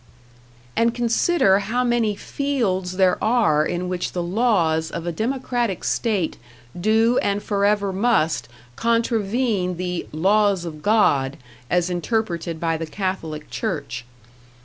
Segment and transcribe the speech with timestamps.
[0.75, 6.37] And consider how many fields there are in which the laws of a democratic state
[6.75, 11.37] do and forever must contravene the "laws of God"
[11.69, 14.03] as interpreted by the Catholic Church.